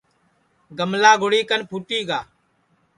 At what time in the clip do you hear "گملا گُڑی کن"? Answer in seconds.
0.77-1.61